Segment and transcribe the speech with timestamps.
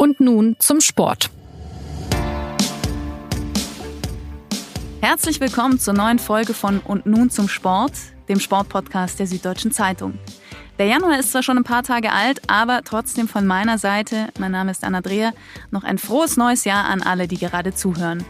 [0.00, 1.28] Und nun zum Sport.
[5.00, 7.94] Herzlich willkommen zur neuen Folge von Und nun zum Sport,
[8.28, 10.16] dem Sportpodcast der Süddeutschen Zeitung.
[10.78, 14.52] Der Januar ist zwar schon ein paar Tage alt, aber trotzdem von meiner Seite, mein
[14.52, 15.34] Name ist Anna Dreher,
[15.72, 18.24] noch ein frohes neues Jahr an alle, die gerade zuhören.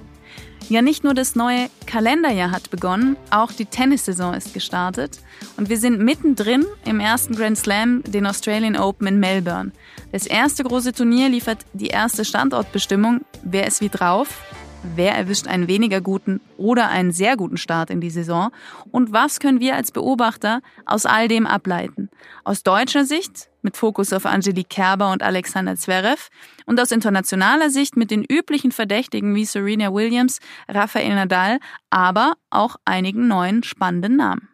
[0.69, 5.19] Ja, nicht nur das neue Kalenderjahr hat begonnen, auch die Tennissaison ist gestartet.
[5.57, 9.73] Und wir sind mittendrin im ersten Grand Slam, den Australian Open in Melbourne.
[10.13, 13.23] Das erste große Turnier liefert die erste Standortbestimmung.
[13.45, 14.43] Wer ist wie drauf?
[14.83, 18.51] Wer erwischt einen weniger guten oder einen sehr guten Start in die Saison?
[18.93, 22.11] Und was können wir als Beobachter aus all dem ableiten?
[22.45, 26.29] Aus deutscher Sicht mit Fokus auf Angelique Kerber und Alexander Zverev
[26.65, 31.59] und aus internationaler Sicht mit den üblichen Verdächtigen wie Serena Williams, Rafael Nadal,
[31.91, 34.49] aber auch einigen neuen spannenden Namen.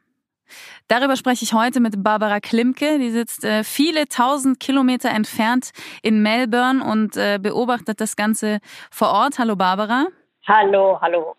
[0.88, 2.98] Darüber spreche ich heute mit Barbara Klimke.
[2.98, 5.70] Die sitzt äh, viele tausend Kilometer entfernt
[6.02, 8.58] in Melbourne und äh, beobachtet das Ganze
[8.90, 9.38] vor Ort.
[9.38, 10.06] Hallo Barbara.
[10.46, 11.36] Hallo, hallo.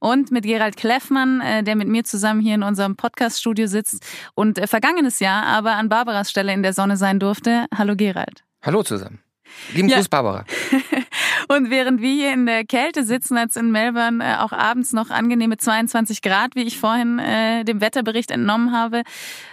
[0.00, 4.58] Und mit Gerald Kleffmann, äh, der mit mir zusammen hier in unserem Podcast-Studio sitzt und
[4.58, 7.66] äh, vergangenes Jahr aber an Barbaras Stelle in der Sonne sein durfte.
[7.76, 8.44] Hallo Gerald.
[8.62, 9.22] Hallo zusammen.
[9.72, 9.96] Lieben ja.
[9.96, 10.44] Gruß, Barbara.
[11.48, 15.08] Und während wir hier in der Kälte sitzen, es in Melbourne äh, auch abends noch
[15.08, 19.02] angenehme 22 Grad, wie ich vorhin äh, dem Wetterbericht entnommen habe.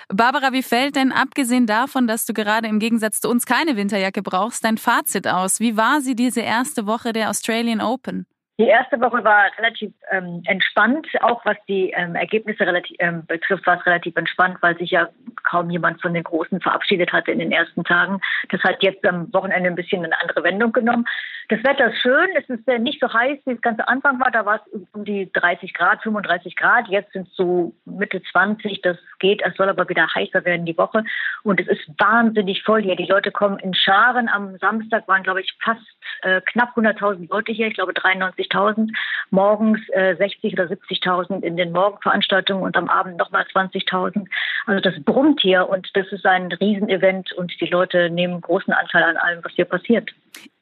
[0.10, 4.22] Barbara, wie fällt denn, abgesehen davon, dass du gerade im Gegensatz zu uns keine Winterjacke
[4.22, 5.62] brauchst, dein Fazit aus?
[5.62, 8.26] Wie war sie diese erste Woche der Australian Open?
[8.58, 13.67] Die erste Woche war relativ ähm, entspannt, auch was die ähm, Ergebnisse relativ, ähm, betrifft,
[13.67, 15.09] war es relativ entspannt, weil sich ja
[15.44, 18.22] kaum jemand von den Großen verabschiedet hatte in den ersten Tagen.
[18.50, 21.06] Das hat jetzt am Wochenende ein bisschen eine andere Wendung genommen.
[21.50, 24.22] Das Wetter ist schön, es ist äh, nicht so heiß, wie es ganz am Anfang
[24.22, 24.31] war.
[24.31, 26.88] Da war es um die 30 Grad, 35 Grad.
[26.88, 28.81] Jetzt sind es so Mitte 20.
[28.81, 31.04] Das geht, es soll aber wieder heißer werden die Woche.
[31.44, 32.95] Und es ist wahnsinnig voll hier.
[32.95, 34.30] Die Leute kommen in Scharen.
[34.30, 35.82] Am Samstag waren, glaube ich, fast
[36.22, 37.67] äh, knapp 100.000 Leute hier.
[37.67, 38.92] Ich glaube 93 20.000,
[39.30, 44.27] morgens äh, 60 oder 70.000 in den Morgenveranstaltungen und am Abend nochmal 20.000.
[44.66, 49.04] Also das brummt hier und das ist ein Riesenevent und die Leute nehmen großen Anteil
[49.04, 50.11] an allem, was hier passiert.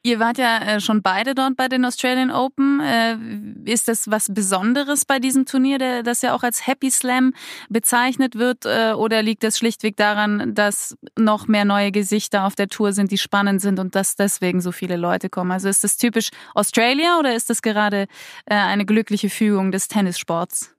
[0.06, 2.78] Ihr wart ja äh, schon beide dort bei den Australian Open.
[2.80, 3.16] Äh,
[3.64, 7.32] ist das was Besonderes bei diesem Turnier, das ja auch als Happy Slam
[7.70, 8.66] bezeichnet wird?
[8.66, 13.12] Äh, oder liegt es schlichtweg daran, dass noch mehr neue Gesichter auf der Tour sind,
[13.12, 15.52] die spannend sind und dass deswegen so viele Leute kommen?
[15.52, 18.06] Also ist das typisch Australia oder ist das gerade
[18.44, 20.73] eine glückliche Fügung des Tennissports?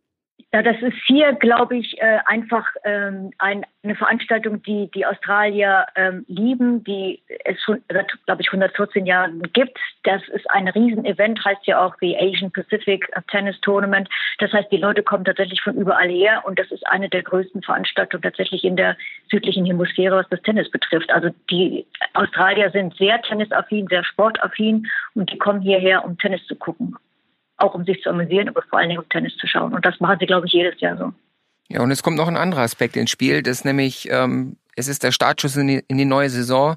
[0.56, 5.86] Ja, das ist hier, glaube ich, äh, einfach ähm, ein, eine Veranstaltung, die die Australier
[5.96, 9.78] ähm, lieben, die es schon, glaube ich, 114 Jahre gibt.
[10.04, 14.08] Das ist ein Riesenevent, heißt ja auch wie Asian Pacific Tennis Tournament.
[14.40, 17.62] Das heißt, die Leute kommen tatsächlich von überall her und das ist eine der größten
[17.62, 18.96] Veranstaltungen tatsächlich in der
[19.30, 21.12] südlichen Hemisphäre, was das Tennis betrifft.
[21.12, 26.56] Also die Australier sind sehr tennisaffin, sehr sportaffin und die kommen hierher, um Tennis zu
[26.56, 26.96] gucken
[27.58, 29.74] auch um sich zu amüsieren, aber vor allen Dingen um Tennis zu schauen.
[29.74, 31.14] Und das machen sie, glaube ich, jedes Jahr so.
[31.68, 35.04] Ja, und es kommt noch ein anderer Aspekt ins Spiel, das nämlich, ähm, es ist
[35.04, 36.76] der Startschuss in die, in die neue Saison.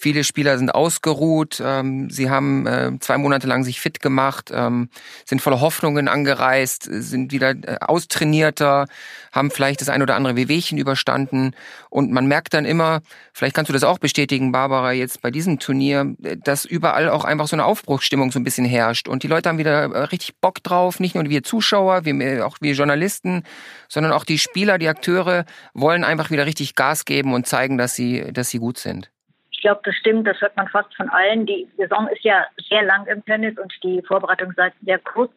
[0.00, 4.90] Viele Spieler sind ausgeruht, ähm, sie haben äh, zwei Monate lang sich fit gemacht, ähm,
[5.24, 8.86] sind voller Hoffnungen angereist, sind wieder äh, austrainierter,
[9.32, 11.50] haben vielleicht das ein oder andere Wehwehchen überstanden
[11.90, 13.00] und man merkt dann immer,
[13.32, 17.24] vielleicht kannst du das auch bestätigen, Barbara, jetzt bei diesem Turnier, äh, dass überall auch
[17.24, 20.40] einfach so eine Aufbruchsstimmung so ein bisschen herrscht und die Leute haben wieder äh, richtig
[20.40, 23.42] Bock drauf, nicht nur wir Zuschauer, wir, äh, auch wir Journalisten,
[23.88, 25.44] sondern auch die Spieler, die Akteure
[25.74, 29.10] wollen einfach wieder richtig Gas geben und zeigen, dass sie, dass sie gut sind.
[29.58, 31.44] Ich glaube, das stimmt, das hört man fast von allen.
[31.44, 35.32] Die Saison ist ja sehr lang im Tennis und die Vorbereitungszeit sehr kurz.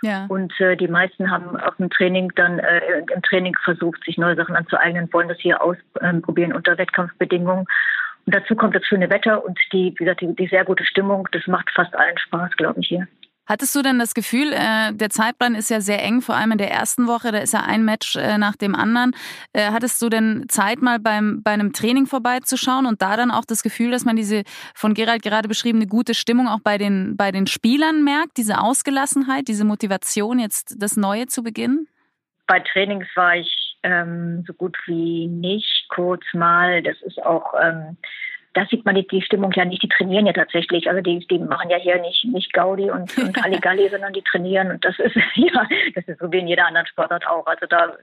[0.00, 0.26] Ja.
[0.28, 4.36] Und äh, die meisten haben auf dem Training dann äh, im Training versucht, sich neue
[4.36, 7.66] Sachen anzueignen, wollen das hier ausprobieren ähm, unter Wettkampfbedingungen.
[8.26, 11.26] Und dazu kommt das schöne Wetter und die, wie gesagt, die, die sehr gute Stimmung.
[11.32, 13.08] Das macht fast allen Spaß, glaube ich, hier.
[13.46, 16.58] Hattest du denn das Gefühl, äh, der Zeitplan ist ja sehr eng, vor allem in
[16.58, 19.12] der ersten Woche, da ist ja ein Match äh, nach dem anderen.
[19.52, 23.44] Äh, hattest du denn Zeit, mal beim, bei einem Training vorbeizuschauen und da dann auch
[23.44, 24.44] das Gefühl, dass man diese
[24.74, 29.48] von Gerald gerade beschriebene gute Stimmung auch bei den, bei den Spielern merkt, diese Ausgelassenheit,
[29.48, 31.86] diese Motivation, jetzt das Neue zu beginnen?
[32.46, 36.82] Bei Trainings war ich ähm, so gut wie nicht kurz mal.
[36.82, 37.52] Das ist auch.
[37.62, 37.96] Ähm,
[38.54, 40.88] da sieht man die, die, Stimmung ja nicht, die trainieren ja tatsächlich.
[40.88, 44.70] Also die, die machen ja hier nicht, nicht Gaudi und, und Halligalli, sondern die trainieren.
[44.70, 47.46] Und das ist, ja, das ist so wie in jeder anderen Sportart auch.
[47.46, 47.96] Also da,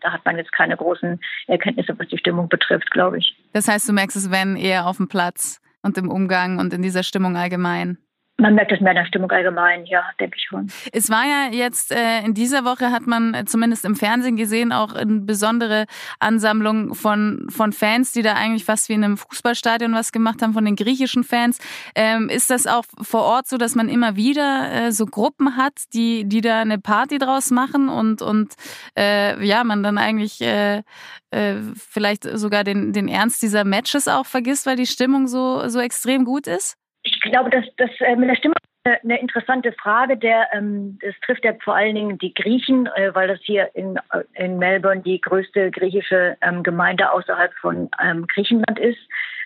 [0.00, 3.36] da hat man jetzt keine großen Erkenntnisse, was die Stimmung betrifft, glaube ich.
[3.52, 6.82] Das heißt, du merkst es, wenn eher auf dem Platz und im Umgang und in
[6.82, 7.98] dieser Stimmung allgemein.
[8.36, 10.66] Man merkt es mehr in der Stimmung allgemein, ja, denke ich schon.
[10.92, 14.72] Es war ja jetzt äh, in dieser Woche hat man äh, zumindest im Fernsehen gesehen
[14.72, 15.86] auch eine besondere
[16.18, 20.52] Ansammlung von von Fans, die da eigentlich fast wie in einem Fußballstadion was gemacht haben
[20.52, 21.60] von den griechischen Fans.
[21.94, 25.84] Ähm, ist das auch vor Ort so, dass man immer wieder äh, so Gruppen hat,
[25.92, 28.54] die die da eine Party draus machen und und
[28.98, 30.82] äh, ja man dann eigentlich äh,
[31.30, 35.78] äh, vielleicht sogar den den Ernst dieser Matches auch vergisst, weil die Stimmung so so
[35.78, 36.76] extrem gut ist?
[37.04, 38.54] Ich glaube, dass das mit der Stimme
[38.84, 40.16] eine interessante Frage.
[40.16, 43.96] Der, ähm, das trifft ja vor allen Dingen die Griechen, äh, weil das hier in,
[44.12, 48.98] äh, in Melbourne die größte griechische ähm, Gemeinde außerhalb von ähm, Griechenland ist,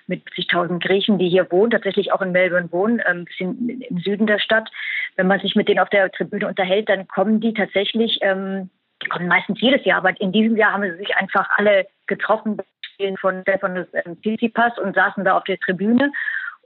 [0.09, 3.99] mit 70.000 Griechen, die hier wohnen, tatsächlich auch in Melbourne wohnen, ein ähm, bisschen im
[3.99, 4.69] Süden der Stadt.
[5.17, 8.71] Wenn man sich mit denen auf der Tribüne unterhält, dann kommen die tatsächlich, ähm,
[9.03, 12.59] die kommen meistens jedes Jahr, aber in diesem Jahr haben sie sich einfach alle getroffen
[13.21, 16.11] von Stefanos ähm, Tsitsipas und saßen da auf der Tribüne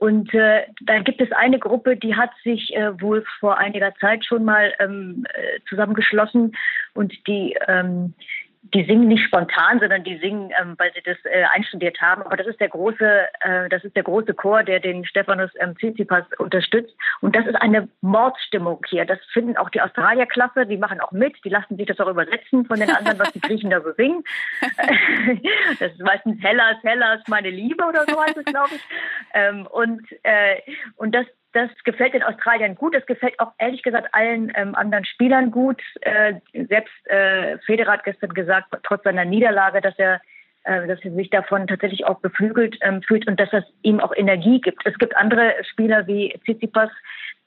[0.02, 4.24] und äh, da gibt es eine Gruppe, die hat sich äh, wohl vor einiger Zeit
[4.24, 6.56] schon mal ähm, äh, zusammengeschlossen
[6.92, 8.12] und die ähm,
[8.62, 12.22] die singen nicht spontan, sondern die singen, ähm, weil sie das äh, einstudiert haben.
[12.22, 15.76] Aber das ist der große, äh, das ist der große Chor, der den Stephanus ähm,
[15.76, 16.94] Tsitsipas unterstützt.
[17.20, 19.04] Und das ist eine Mordstimmung hier.
[19.04, 20.64] Das finden auch die Australier klasse.
[20.64, 21.34] Die machen auch mit.
[21.44, 24.22] Die lassen sich das auch übersetzen von den anderen, was die Griechen da so singen.
[25.80, 28.82] das ist meistens Hellas, Hellas, meine Liebe oder so heißt es, glaube ich.
[29.34, 30.60] Ähm, und äh,
[30.96, 32.94] und das das gefällt den Australiern gut.
[32.94, 35.80] Das gefällt auch ehrlich gesagt allen ähm, anderen Spielern gut.
[36.00, 40.20] Äh, selbst äh, Federer hat gestern gesagt, trotz seiner Niederlage, dass er,
[40.64, 44.14] äh, dass er sich davon tatsächlich auch beflügelt ähm, fühlt und dass das ihm auch
[44.16, 44.86] Energie gibt.
[44.86, 46.90] Es gibt andere Spieler wie Tsitsipas,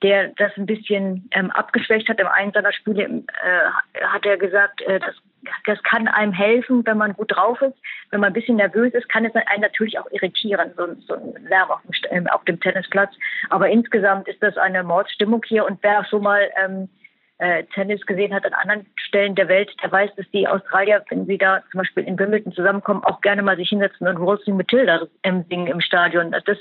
[0.03, 2.19] der das ein bisschen ähm, abgeschwächt hat.
[2.19, 5.15] Im einen seiner Spiele äh, hat er gesagt, äh, das,
[5.65, 7.77] das kann einem helfen, wenn man gut drauf ist.
[8.11, 11.47] Wenn man ein bisschen nervös ist, kann es einen natürlich auch irritieren, so, so ein
[11.47, 13.13] Lärm auf dem, ähm, auf dem Tennisplatz.
[13.49, 16.89] Aber insgesamt ist das eine Mordstimmung hier und wer schon mal ähm,
[17.37, 21.25] äh, Tennis gesehen hat an anderen Stellen der Welt, der weiß, dass die Australier, wenn
[21.25, 25.01] sie da zum Beispiel in Wimbledon zusammenkommen, auch gerne mal sich hinsetzen und Roasting Matilda
[25.23, 26.31] ähm, singen im Stadion.
[26.31, 26.57] Das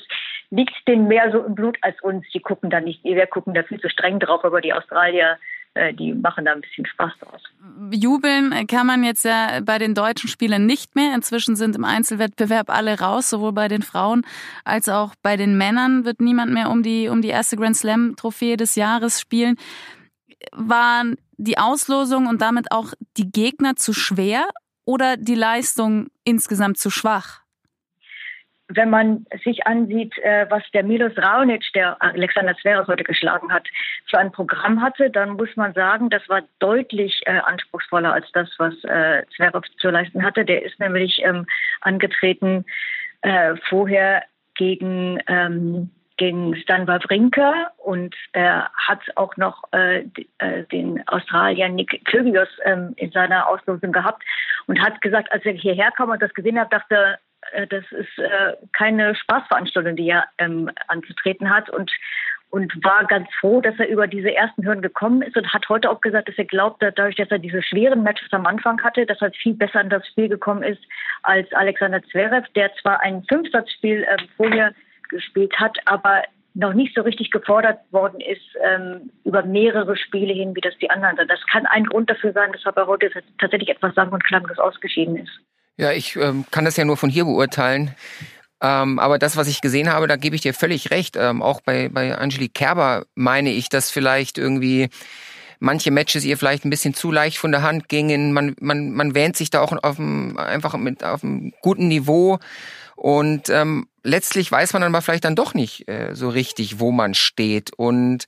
[0.51, 2.27] liegt denen mehr so im Blut als uns.
[2.33, 5.39] Die gucken da nicht, wir gucken da viel zu streng drauf, aber die Australier
[5.99, 7.43] die machen da ein bisschen Spaß draus.
[7.91, 11.15] Jubeln kann man jetzt ja bei den deutschen Spielern nicht mehr.
[11.15, 14.23] Inzwischen sind im Einzelwettbewerb alle raus, sowohl bei den Frauen
[14.65, 18.15] als auch bei den Männern wird niemand mehr um die, um die erste Grand Slam
[18.17, 19.57] Trophäe des Jahres spielen
[20.53, 24.49] waren die Auslosung und damit auch die Gegner zu schwer
[24.85, 27.44] oder die Leistung insgesamt zu schwach?
[28.75, 33.69] Wenn man sich ansieht, äh, was der Milos Raonic, der Alexander Zverev heute geschlagen hat,
[34.09, 38.49] für ein Programm hatte, dann muss man sagen, das war deutlich äh, anspruchsvoller als das,
[38.59, 40.45] was äh, Zverev zu leisten hatte.
[40.45, 41.47] Der ist nämlich ähm,
[41.81, 42.65] angetreten
[43.71, 44.23] vorher
[44.55, 50.05] gegen ähm, gegen Stan Wawrinka und er hat auch noch äh,
[50.39, 54.23] äh, den Australier Nick Kyrgios ähm, in seiner Auslosung gehabt
[54.67, 57.17] und hat gesagt, als er hierher kam und das gesehen hat, dachte, äh,
[57.69, 61.91] das ist äh, keine Spaßveranstaltung, die er ähm, anzutreten hat und
[62.55, 65.91] und war ganz froh, dass er über diese ersten Hürden gekommen ist und hat heute
[65.91, 69.07] auch gesagt, dass er glaubt, dass dadurch, dass er diese schweren Matches am Anfang hatte,
[69.07, 70.81] dass er viel besser in das Spiel gekommen ist
[71.25, 74.73] als Alexander Zverev, der zwar ein Fünfsatzspiel äh, vorher
[75.09, 76.23] gespielt hat, aber
[76.55, 80.91] noch nicht so richtig gefordert worden ist ähm, über mehrere Spiele hin, wie das die
[80.91, 81.29] anderen sind.
[81.29, 85.17] Das kann ein Grund dafür sein, weshalb er heute tatsächlich etwas sang- und klanglos ausgeschieden
[85.17, 85.41] ist.
[85.77, 87.95] Ja, ich ähm, kann das ja nur von hier beurteilen.
[88.61, 91.17] Ähm, aber das, was ich gesehen habe, da gebe ich dir völlig recht.
[91.17, 94.89] Ähm, auch bei, bei Angelique Kerber meine ich, dass vielleicht irgendwie
[95.59, 98.33] manche Matches ihr vielleicht ein bisschen zu leicht von der Hand gingen.
[98.33, 102.39] Man, man, man wähnt sich da auch auf einem, einfach mit auf einem guten Niveau.
[102.97, 106.93] Und ähm, letztlich weiß man dann aber vielleicht dann doch nicht äh, so richtig, wo
[106.93, 107.73] man steht.
[107.77, 108.27] Und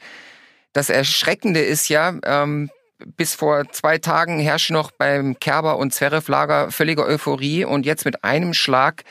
[0.72, 2.70] das Erschreckende ist ja, ähm,
[3.04, 8.24] bis vor zwei Tagen herrscht noch beim Kerber und Zverev-Lager völlige Euphorie und jetzt mit
[8.24, 9.04] einem Schlag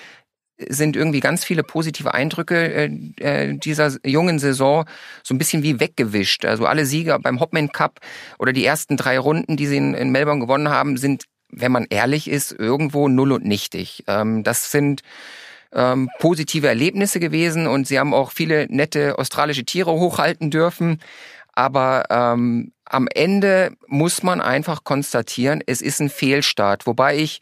[0.58, 4.86] sind irgendwie ganz viele positive Eindrücke äh, äh, dieser jungen Saison
[5.24, 6.46] so ein bisschen wie weggewischt.
[6.46, 8.00] Also alle Sieger beim Hopman Cup
[8.40, 11.86] oder die ersten drei Runden, die sie in, in Melbourne gewonnen haben, sind, wenn man
[11.90, 14.06] ehrlich ist, irgendwo null und nichtig.
[14.08, 15.02] Ähm, das sind
[15.74, 21.00] ähm, positive Erlebnisse gewesen und sie haben auch viele nette australische Tiere hochhalten dürfen.
[21.56, 26.86] Aber ähm, am Ende muss man einfach konstatieren, es ist ein Fehlstart.
[26.86, 27.42] Wobei ich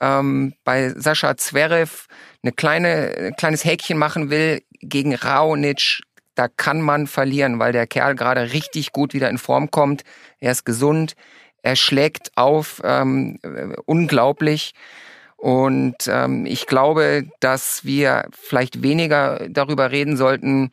[0.00, 2.06] ähm, bei Sascha Zverev
[2.42, 6.00] eine kleine, ein kleines Häkchen machen will gegen Raonic.
[6.34, 10.04] Da kann man verlieren, weil der Kerl gerade richtig gut wieder in Form kommt.
[10.38, 11.14] Er ist gesund,
[11.62, 14.72] er schlägt auf, ähm, äh, unglaublich.
[15.36, 20.70] Und ähm, ich glaube, dass wir vielleicht weniger darüber reden sollten,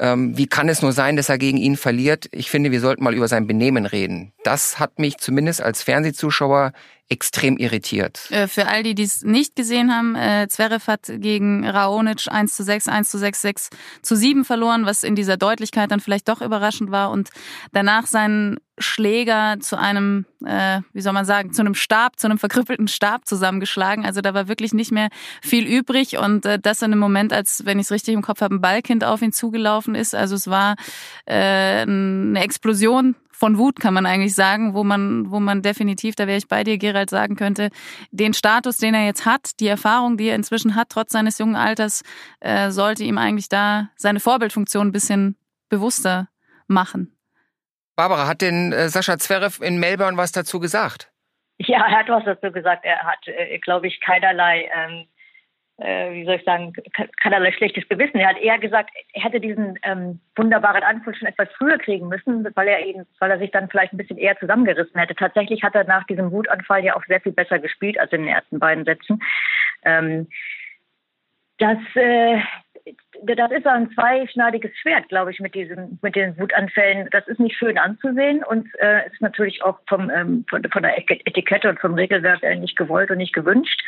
[0.00, 2.28] Ähm, wie kann es nur sein, dass er gegen ihn verliert?
[2.32, 4.32] Ich finde, wir sollten mal über sein Benehmen reden.
[4.44, 6.72] Das hat mich zumindest als Fernsehzuschauer
[7.10, 8.30] extrem irritiert.
[8.30, 12.56] Äh, für all die, die es nicht gesehen haben, äh, Zverev hat gegen Raonic 1
[12.56, 16.28] zu 6, 1 zu 6, 6 zu 7 verloren, was in dieser Deutlichkeit dann vielleicht
[16.28, 17.28] doch überraschend war und
[17.72, 22.38] danach seinen Schläger zu einem, äh, wie soll man sagen, zu einem Stab, zu einem
[22.38, 24.04] verkrüppelten Stab zusammengeschlagen.
[24.04, 25.08] Also da war wirklich nicht mehr
[25.42, 28.40] viel übrig und äh, das in einem Moment, als, wenn ich es richtig im Kopf
[28.40, 30.14] habe, ein Ballkind auf ihn zugelaufen ist.
[30.14, 30.76] Also es war
[31.26, 36.26] äh, eine Explosion von Wut, kann man eigentlich sagen, wo man, wo man definitiv, da
[36.26, 37.70] wäre ich bei dir, Gerald, sagen könnte,
[38.10, 41.56] den Status, den er jetzt hat, die Erfahrung, die er inzwischen hat, trotz seines jungen
[41.56, 42.02] Alters,
[42.40, 45.36] äh, sollte ihm eigentlich da seine Vorbildfunktion ein bisschen
[45.70, 46.28] bewusster
[46.66, 47.16] machen.
[48.00, 51.10] Barbara, hat denn äh, Sascha Zverev in Melbourne was dazu gesagt?
[51.58, 52.86] Ja, er hat was dazu gesagt.
[52.86, 55.06] Er hat, äh, glaube ich, keinerlei ähm,
[55.80, 56.72] äh, wie soll ich sagen,
[57.22, 58.18] keinerlei schlechtes Gewissen.
[58.18, 62.46] Er hat eher gesagt, er hätte diesen ähm, wunderbaren Anfang schon etwas früher kriegen müssen,
[62.54, 65.14] weil er eben, weil er sich dann vielleicht ein bisschen eher zusammengerissen hätte.
[65.14, 68.34] Tatsächlich hat er nach diesem Wutanfall ja auch sehr viel besser gespielt als in den
[68.34, 69.22] ersten beiden Sätzen.
[69.84, 70.28] Ähm,
[71.58, 72.40] das, äh,
[73.24, 77.08] das ist ein zweischneidiges Schwert, glaube ich, mit diesen, mit den Wutanfällen.
[77.10, 80.98] Das ist nicht schön anzusehen und äh, ist natürlich auch vom, ähm, von, von der
[80.98, 83.82] Etikette und vom Regelwerk nicht gewollt und nicht gewünscht.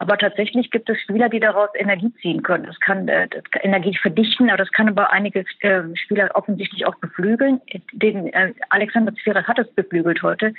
[0.00, 2.64] Aber tatsächlich gibt es Spieler, die daraus Energie ziehen können.
[2.64, 6.86] Das kann, äh, das kann Energie verdichten, aber das kann aber einige äh, Spieler offensichtlich
[6.86, 7.60] auch beflügeln.
[7.92, 10.54] Den, äh, Alexander Zverev hat es beflügelt heute.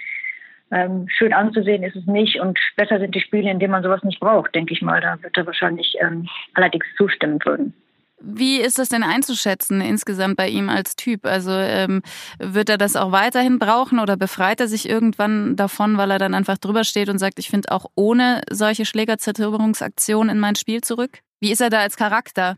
[0.69, 4.03] Ähm, schön anzusehen ist es nicht und besser sind die Spiele, in denen man sowas
[4.03, 5.01] nicht braucht, denke ich mal.
[5.01, 7.73] Da wird er wahrscheinlich ähm, allerdings zustimmen würden.
[8.23, 11.25] Wie ist das denn einzuschätzen insgesamt bei ihm als Typ?
[11.25, 12.01] Also ähm,
[12.37, 16.33] wird er das auch weiterhin brauchen oder befreit er sich irgendwann davon, weil er dann
[16.33, 21.19] einfach drüber steht und sagt, ich finde auch ohne solche Schlägerzerstörungsaktionen in mein Spiel zurück?
[21.39, 22.57] Wie ist er da als Charakter?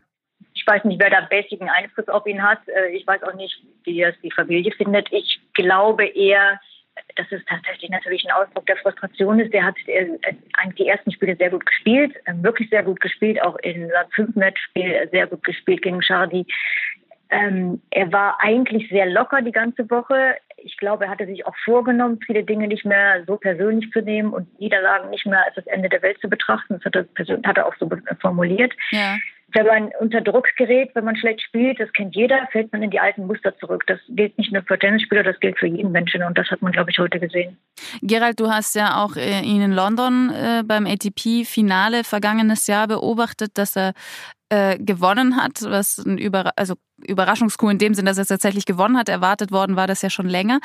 [0.52, 2.60] Ich weiß nicht, wer da basigen Einfluss auf ihn hat.
[2.68, 3.54] Äh, ich weiß auch nicht,
[3.84, 5.08] wie es die Familie findet.
[5.12, 6.60] Ich glaube eher,
[7.16, 9.52] dass es tatsächlich natürlich ein Ausdruck der Frustration ist.
[9.52, 10.06] Der hat äh,
[10.54, 14.10] eigentlich die ersten Spiele sehr gut gespielt, äh, wirklich sehr gut gespielt, auch in seinem
[14.10, 16.46] fünf Matchspiel sehr gut gespielt gegen Chardy.
[17.30, 20.36] Ähm, er war eigentlich sehr locker die ganze Woche.
[20.56, 24.32] Ich glaube, er hatte sich auch vorgenommen, viele Dinge nicht mehr so persönlich zu nehmen
[24.32, 26.74] und Niederlagen nicht mehr als das Ende der Welt zu betrachten.
[26.74, 28.72] Das hat er, hat er auch so formuliert.
[28.90, 29.16] Ja
[29.54, 32.90] wenn man unter Druck gerät, wenn man schlecht spielt, das kennt jeder, fällt man in
[32.90, 33.84] die alten Muster zurück.
[33.86, 36.72] Das gilt nicht nur für Tennisspieler, das gilt für jeden Menschen und das hat man,
[36.72, 37.56] glaube ich, heute gesehen.
[38.02, 43.52] Gerald, du hast ja auch äh, ihn in London äh, beim ATP-Finale vergangenes Jahr beobachtet,
[43.54, 43.92] dass er
[44.48, 46.74] äh, gewonnen hat, was ein Über also
[47.06, 49.08] Überraschungskuh in dem Sinn, dass er tatsächlich gewonnen hat.
[49.08, 50.60] Erwartet worden war das ja schon länger.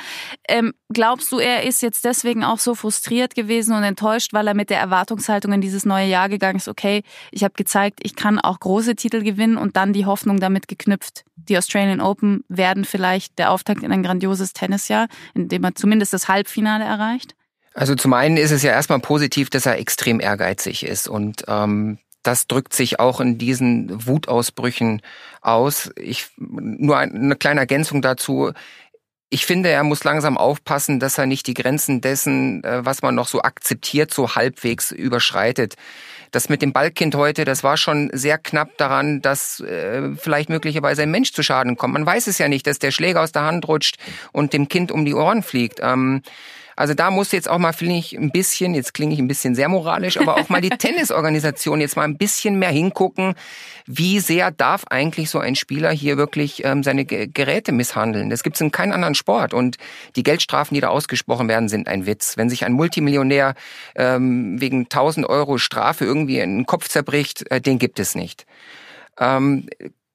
[0.47, 4.53] Ähm, glaubst du, er ist jetzt deswegen auch so frustriert gewesen und enttäuscht, weil er
[4.53, 8.39] mit der Erwartungshaltung in dieses neue Jahr gegangen ist, okay, ich habe gezeigt, ich kann
[8.39, 11.23] auch große Titel gewinnen und dann die Hoffnung damit geknüpft.
[11.35, 16.13] Die Australian Open werden vielleicht der Auftakt in ein grandioses Tennisjahr, in dem er zumindest
[16.13, 17.35] das Halbfinale erreicht?
[17.73, 21.99] Also zum einen ist es ja erstmal positiv, dass er extrem ehrgeizig ist und ähm,
[22.23, 25.01] das drückt sich auch in diesen Wutausbrüchen
[25.41, 25.91] aus.
[25.95, 28.51] Ich, nur eine kleine Ergänzung dazu.
[29.29, 33.15] Ich finde, er muss langsam aufpassen, dass er nicht die Grenzen dessen, äh, was man
[33.15, 35.75] noch so akzeptiert, so halbwegs überschreitet.
[36.31, 41.03] Das mit dem Ballkind heute, das war schon sehr knapp daran, dass äh, vielleicht möglicherweise
[41.03, 41.93] ein Mensch zu Schaden kommt.
[41.93, 43.97] Man weiß es ja nicht, dass der Schläger aus der Hand rutscht
[44.31, 45.79] und dem Kind um die Ohren fliegt.
[45.81, 46.21] Ähm,
[46.79, 49.53] also da muss jetzt auch mal, finde ich, ein bisschen, jetzt klinge ich ein bisschen
[49.53, 53.33] sehr moralisch, aber auch mal die Tennisorganisation jetzt mal ein bisschen mehr hingucken,
[53.85, 58.29] wie sehr darf eigentlich so ein Spieler hier wirklich ähm, seine Geräte misshandeln.
[58.29, 59.53] Das gibt es in keinem anderen Sport.
[59.53, 59.75] Und
[60.15, 62.37] die Geldstrafen, die da ausgesprochen werden, sind ein Witz.
[62.37, 63.55] Wenn sich ein Multimillionär
[63.95, 68.45] ähm, wegen 1000 Euro Strafe irgendwie in den Kopf zerbricht, äh, den gibt es nicht.
[69.19, 69.67] Ähm,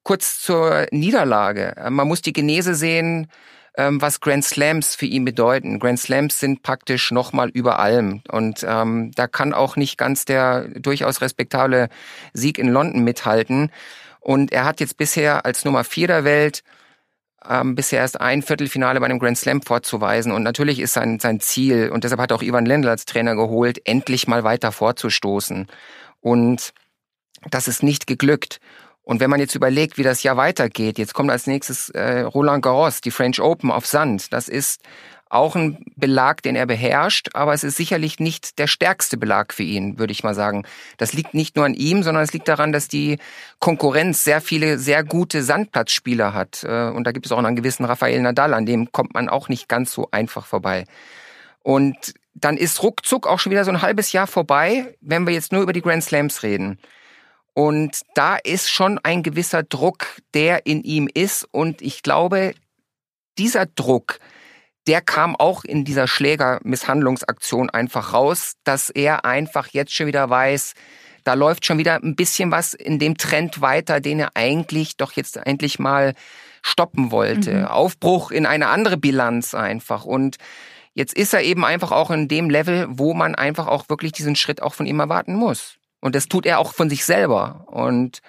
[0.02, 1.75] kurz zur Niederlage.
[1.90, 3.28] Man muss die Genese sehen,
[3.76, 5.78] ähm, was Grand Slams für ihn bedeuten.
[5.78, 8.22] Grand Slams sind praktisch nochmal über allem.
[8.30, 11.88] Und ähm, da kann auch nicht ganz der durchaus respektable
[12.32, 13.70] Sieg in London mithalten.
[14.20, 16.62] Und er hat jetzt bisher als Nummer vier der Welt
[17.48, 20.32] ähm, bisher erst ein Viertelfinale bei einem Grand Slam vorzuweisen.
[20.32, 23.80] Und natürlich ist sein, sein Ziel, und deshalb hat auch Ivan Lendl als Trainer geholt,
[23.84, 25.66] endlich mal weiter vorzustoßen.
[26.20, 26.72] Und
[27.50, 28.60] das ist nicht geglückt.
[29.04, 32.62] Und wenn man jetzt überlegt, wie das Jahr weitergeht, jetzt kommt als nächstes äh, Roland
[32.62, 34.32] Garros, die French Open auf Sand.
[34.32, 34.80] Das ist
[35.28, 39.64] auch ein Belag, den er beherrscht, aber es ist sicherlich nicht der stärkste Belag für
[39.64, 40.64] ihn, würde ich mal sagen.
[40.96, 43.18] Das liegt nicht nur an ihm, sondern es liegt daran, dass die
[43.58, 46.64] Konkurrenz sehr viele sehr gute Sandplatzspieler hat.
[46.64, 49.49] Äh, und da gibt es auch einen gewissen Rafael Nadal, an dem kommt man auch
[49.49, 50.84] nicht ganz so einfach vorbei.
[51.62, 55.52] Und dann ist ruckzuck auch schon wieder so ein halbes Jahr vorbei, wenn wir jetzt
[55.52, 56.78] nur über die Grand Slams reden.
[57.54, 61.46] Und da ist schon ein gewisser Druck, der in ihm ist.
[61.52, 62.54] Und ich glaube,
[63.38, 64.18] dieser Druck,
[64.87, 70.75] der kam auch in dieser Schlägermisshandlungsaktion einfach raus, dass er einfach jetzt schon wieder weiß,
[71.23, 75.12] da läuft schon wieder ein bisschen was in dem Trend weiter, den er eigentlich doch
[75.12, 76.12] jetzt endlich mal
[76.62, 77.54] stoppen wollte.
[77.54, 77.64] Mhm.
[77.64, 80.04] Aufbruch in eine andere Bilanz einfach.
[80.04, 80.37] Und
[80.92, 84.37] jetzt ist er eben einfach auch in dem Level, wo man einfach auch wirklich diesen
[84.37, 85.76] Schritt auch von ihm erwarten muss.
[86.04, 87.64] Und das tut er auch von sich selber.
[87.66, 88.20] Und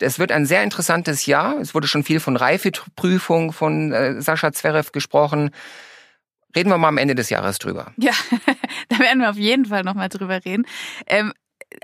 [0.00, 1.60] es wird ein sehr interessantes Jahr.
[1.60, 5.52] Es wurde schon viel von Reifeprüfung von äh, Sascha Zverev gesprochen.
[6.56, 7.92] Reden wir mal am Ende des Jahres drüber.
[7.98, 8.10] Ja,
[8.88, 10.66] da werden wir auf jeden Fall nochmal drüber reden.
[11.06, 11.32] Ähm,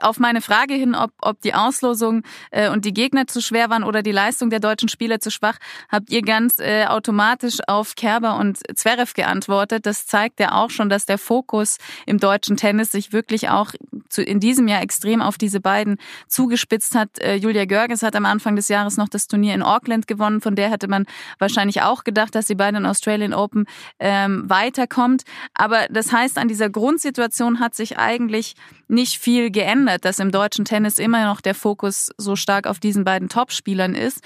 [0.01, 3.85] auf meine Frage hin, ob, ob die Auslosung äh, und die Gegner zu schwer waren
[3.85, 8.37] oder die Leistung der deutschen Spieler zu schwach, habt ihr ganz äh, automatisch auf Kerber
[8.37, 9.87] und Zverev geantwortet.
[9.87, 13.73] Das zeigt ja auch schon, dass der Fokus im deutschen Tennis sich wirklich auch
[14.09, 17.19] zu, in diesem Jahr extrem auf diese beiden zugespitzt hat.
[17.21, 20.41] Äh, Julia Görges hat am Anfang des Jahres noch das Turnier in Auckland gewonnen.
[20.41, 21.07] Von der hätte man
[21.39, 23.67] wahrscheinlich auch gedacht, dass sie bei den Australian Open
[23.99, 25.23] ähm, weiterkommt.
[25.55, 28.55] Aber das heißt, an dieser Grundsituation hat sich eigentlich
[28.89, 33.05] nicht viel geändert, dass im deutschen Tennis immer noch der Fokus so stark auf diesen
[33.05, 34.23] beiden Topspielern ist.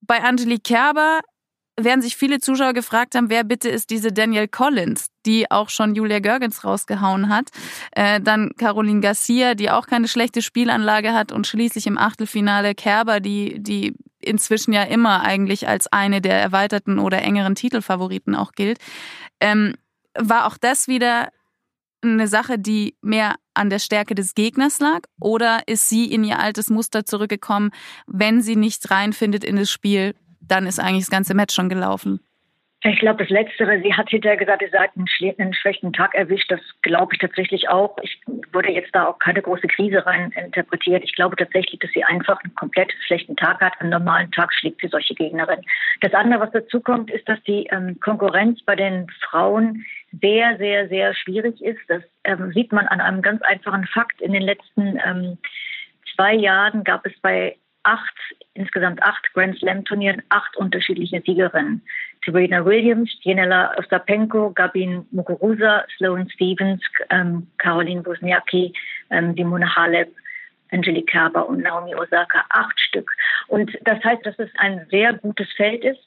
[0.00, 1.20] Bei Angelique Kerber
[1.78, 5.94] werden sich viele Zuschauer gefragt haben, wer bitte ist diese Danielle Collins, die auch schon
[5.94, 7.50] Julia Görgens rausgehauen hat.
[7.92, 13.20] Äh, dann Caroline Garcia, die auch keine schlechte Spielanlage hat und schließlich im Achtelfinale Kerber,
[13.20, 18.78] die, die inzwischen ja immer eigentlich als eine der erweiterten oder engeren Titelfavoriten auch gilt.
[19.40, 19.76] Ähm,
[20.18, 21.28] war auch das wieder
[22.02, 25.00] eine Sache, die mehr an der Stärke des Gegners lag?
[25.20, 27.70] Oder ist sie in ihr altes Muster zurückgekommen,
[28.06, 32.20] wenn sie nicht reinfindet in das Spiel, dann ist eigentlich das ganze Match schon gelaufen?
[32.84, 36.48] Ich glaube, das Letztere, sie hat hinterher gesagt, sie hat einen, schlechten Tag erwischt.
[36.48, 37.96] Das glaube ich tatsächlich auch.
[38.02, 38.20] Ich
[38.52, 41.02] würde jetzt da auch keine große Krise rein interpretiert.
[41.02, 43.72] Ich glaube tatsächlich, dass sie einfach einen komplett schlechten Tag hat.
[43.80, 45.60] Einen normalen Tag schlägt sie solche Gegnerin.
[46.02, 50.88] Das andere, was dazu kommt, ist, dass die ähm, Konkurrenz bei den Frauen sehr, sehr,
[50.88, 51.80] sehr schwierig ist.
[51.88, 54.20] Das ähm, sieht man an einem ganz einfachen Fakt.
[54.20, 55.38] In den letzten ähm,
[56.14, 58.14] zwei Jahren gab es bei acht,
[58.54, 61.82] insgesamt acht Grand Slam Turnieren, acht unterschiedliche Siegerinnen.
[62.24, 68.72] Serena Williams, Jenela Ostapenko, Gabin Muguruza, Sloane Stevens, ähm, Caroline Wozniacki,
[69.10, 70.14] ähm, Simone Halep,
[70.70, 72.44] Angelique Kerber und Naomi Osaka.
[72.50, 73.10] Acht Stück.
[73.46, 76.00] Und das heißt, dass es ein sehr gutes Feld ist.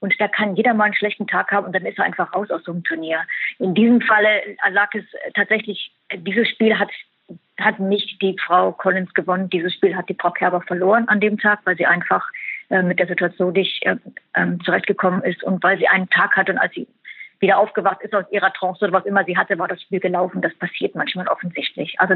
[0.00, 2.50] Und da kann jeder mal einen schlechten Tag haben und dann ist er einfach raus
[2.50, 3.22] aus so einem Turnier.
[3.58, 5.04] In diesem Falle lag es
[5.34, 6.90] tatsächlich, dieses Spiel hat,
[7.58, 9.48] hat nicht die Frau Collins gewonnen.
[9.48, 12.26] Dieses Spiel hat die Frau Kerber verloren an dem Tag, weil sie einfach
[12.68, 13.96] äh, mit der Situation nicht äh,
[14.34, 16.86] äh, zurechtgekommen ist und weil sie einen Tag hatte und als sie
[17.40, 20.40] wieder aufgewacht ist aus ihrer Trance oder was immer sie hatte, war das Spiel gelaufen.
[20.40, 21.94] Das passiert manchmal offensichtlich.
[22.00, 22.14] Also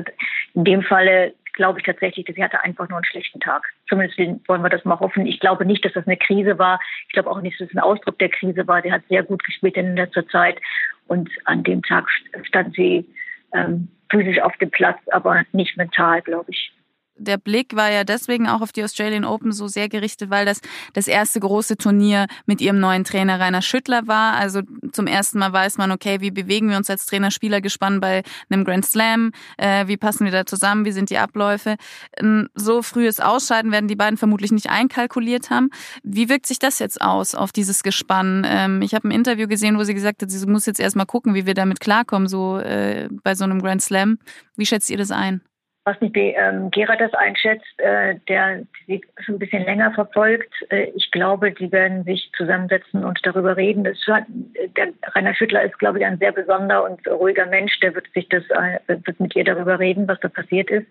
[0.54, 3.64] in dem Falle glaube ich tatsächlich, sie hatte einfach nur einen schlechten Tag.
[3.88, 5.26] Zumindest wollen wir das mal hoffen.
[5.26, 6.80] Ich glaube nicht, dass das eine Krise war.
[7.08, 8.82] Ich glaube auch nicht, dass es ein Ausdruck der Krise war.
[8.82, 10.60] Sie hat sehr gut gespielt in letzter Zeit
[11.06, 12.08] und an dem Tag
[12.42, 13.06] stand sie
[13.54, 16.72] ähm, physisch auf dem Platz, aber nicht mental, glaube ich
[17.20, 20.60] der Blick war ja deswegen auch auf die Australian Open so sehr gerichtet, weil das
[20.94, 24.34] das erste große Turnier mit ihrem neuen Trainer Rainer Schüttler war.
[24.34, 28.22] Also zum ersten Mal weiß man, okay, wie bewegen wir uns als Trainer-Spieler gespannt bei
[28.48, 29.32] einem Grand Slam?
[29.58, 30.84] Äh, wie passen wir da zusammen?
[30.84, 31.76] Wie sind die Abläufe?
[32.18, 35.70] Ein so frühes Ausscheiden werden die beiden vermutlich nicht einkalkuliert haben.
[36.02, 38.46] Wie wirkt sich das jetzt aus auf dieses Gespann?
[38.48, 41.34] Ähm, ich habe ein Interview gesehen, wo sie gesagt hat, sie muss jetzt erstmal gucken,
[41.34, 44.18] wie wir damit klarkommen, so äh, bei so einem Grand Slam.
[44.56, 45.42] Wie schätzt ihr das ein?
[45.90, 50.52] Weiß nicht, wie ähm, Gerard das einschätzt, äh, der sie ein bisschen länger verfolgt.
[50.70, 53.84] Äh, ich glaube, die werden sich zusammensetzen und darüber reden.
[53.84, 57.78] Das, der Rainer Schüttler ist, glaube ich, ein sehr besonderer und ruhiger Mensch.
[57.80, 60.86] Der wird sich das, äh, wird mit ihr darüber reden, was da passiert ist.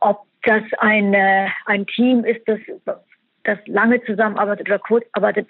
[0.00, 2.58] Ob das ein, äh, ein Team ist, das,
[3.44, 5.48] das lange zusammenarbeitet oder kurz arbeitet,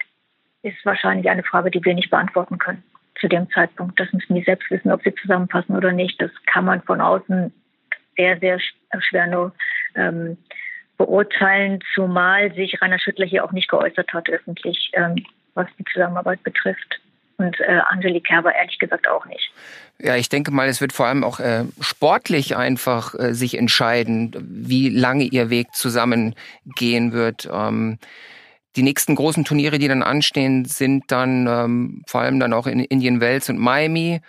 [0.61, 2.83] ist wahrscheinlich eine Frage, die wir nicht beantworten können
[3.19, 3.99] zu dem Zeitpunkt.
[3.99, 6.21] Das müssen die selbst wissen, ob sie zusammenpassen oder nicht.
[6.21, 7.53] Das kann man von außen
[8.17, 8.59] sehr, sehr
[8.99, 9.53] schwer nur
[9.95, 10.37] ähm,
[10.97, 15.23] beurteilen, zumal sich Rainer Schüttler hier auch nicht geäußert hat öffentlich, ähm,
[15.53, 16.99] was die Zusammenarbeit betrifft.
[17.37, 19.51] Und äh, Angelique Kerber ehrlich gesagt auch nicht.
[19.99, 24.33] Ja, ich denke mal, es wird vor allem auch äh, sportlich einfach äh, sich entscheiden,
[24.39, 27.49] wie lange ihr Weg zusammengehen wird.
[27.51, 27.97] Ähm,
[28.75, 32.79] die nächsten großen Turniere, die dann anstehen, sind dann ähm, vor allem dann auch in
[32.79, 34.21] Indian Wells und Miami.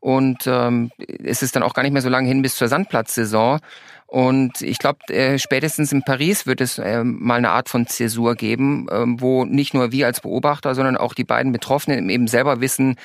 [0.00, 0.90] Und ähm,
[1.24, 3.60] es ist dann auch gar nicht mehr so lange hin bis zur Sandplatzsaison.
[4.06, 8.36] Und ich glaube, äh, spätestens in Paris wird es äh, mal eine Art von Zäsur
[8.36, 12.62] geben, äh, wo nicht nur wir als Beobachter, sondern auch die beiden Betroffenen eben selber
[12.62, 12.96] wissen,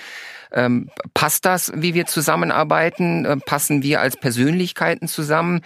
[0.53, 3.25] Ähm, passt das, wie wir zusammenarbeiten?
[3.25, 5.61] Ähm, passen wir als Persönlichkeiten zusammen?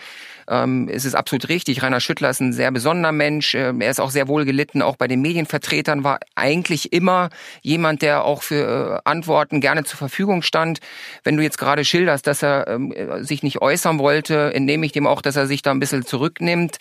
[0.49, 1.83] Ähm, es ist absolut richtig.
[1.83, 3.53] Rainer Schüttler ist ein sehr besonderer Mensch.
[3.53, 4.81] Ähm, er ist auch sehr wohl gelitten.
[4.81, 7.29] Auch bei den Medienvertretern war eigentlich immer
[7.61, 10.79] jemand, der auch für äh, Antworten gerne zur Verfügung stand.
[11.23, 15.05] Wenn du jetzt gerade schilderst, dass er ähm, sich nicht äußern wollte, entnehme ich dem
[15.05, 16.77] auch, dass er sich da ein bisschen zurücknimmt.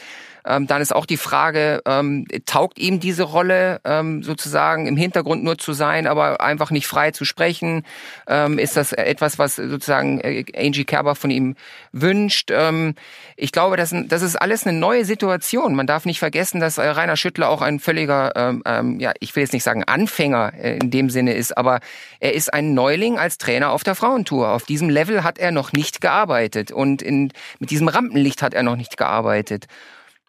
[0.46, 5.42] Ähm, dann ist auch die Frage, ähm, taugt ihm diese Rolle ähm, sozusagen im Hintergrund
[5.42, 7.84] nur zu sein, aber einfach nicht frei zu sprechen?
[8.28, 11.56] Ähm, ist das etwas, was sozusagen äh, Angie Kerber von ihm
[11.92, 12.50] wünscht?
[12.52, 12.94] Ähm,
[13.36, 15.74] ich glaube, das, das ist alles eine neue Situation.
[15.74, 19.34] Man darf nicht vergessen, dass äh, Rainer Schüttler auch ein völliger, ähm, ähm, ja, ich
[19.34, 21.80] will jetzt nicht sagen Anfänger äh, in dem Sinne ist, aber
[22.20, 24.50] er ist ein Neuling als Trainer auf der Frauentour.
[24.50, 28.62] Auf diesem Level hat er noch nicht gearbeitet und in, mit diesem Rampenlicht hat er
[28.62, 29.66] noch nicht gearbeitet.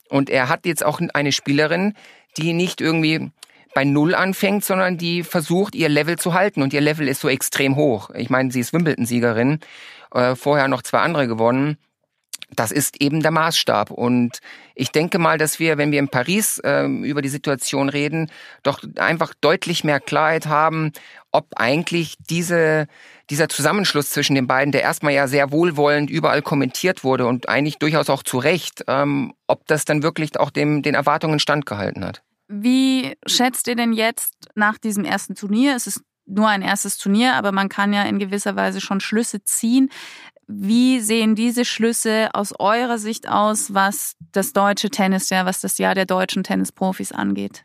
[0.10, 1.94] Und er hat jetzt auch eine Spielerin,
[2.38, 3.32] die nicht irgendwie
[3.74, 6.62] bei Null anfängt, sondern die versucht, ihr Level zu halten.
[6.62, 8.10] Und ihr Level ist so extrem hoch.
[8.16, 9.60] Ich meine, sie ist Wimbledon-Siegerin,
[10.14, 11.78] äh, vorher noch zwei andere gewonnen.
[12.56, 13.92] Das ist eben der Maßstab.
[13.92, 14.40] Und
[14.74, 18.32] ich denke mal, dass wir, wenn wir in Paris äh, über die Situation reden,
[18.64, 20.94] doch einfach deutlich mehr Klarheit haben,
[21.32, 22.88] ob eigentlich diese
[23.30, 27.78] dieser Zusammenschluss zwischen den beiden, der erstmal ja sehr wohlwollend überall kommentiert wurde und eigentlich
[27.78, 32.22] durchaus auch zu Recht, ähm, ob das dann wirklich auch dem, den Erwartungen standgehalten hat.
[32.48, 35.76] Wie schätzt ihr denn jetzt nach diesem ersten Turnier?
[35.76, 39.44] Es ist nur ein erstes Turnier, aber man kann ja in gewisser Weise schon Schlüsse
[39.44, 39.90] ziehen.
[40.48, 45.78] Wie sehen diese Schlüsse aus eurer Sicht aus, was das deutsche Tennis, ja, was das
[45.78, 47.64] Jahr der deutschen Tennisprofis angeht?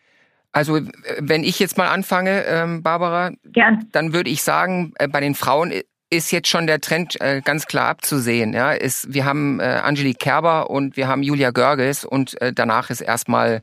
[0.50, 0.80] Also
[1.18, 3.88] wenn ich jetzt mal anfange, ähm, Barbara, Gern.
[3.92, 5.72] dann würde ich sagen, äh, bei den Frauen
[6.10, 8.52] ist jetzt schon der Trend äh, ganz klar abzusehen.
[8.52, 12.90] Ja, ist, wir haben äh, Angelique Kerber und wir haben Julia Görges und äh, danach
[12.90, 13.62] ist erstmal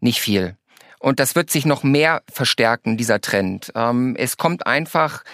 [0.00, 0.56] nicht viel.
[1.00, 3.72] Und das wird sich noch mehr verstärken, dieser Trend.
[3.74, 5.24] Ähm, es kommt einfach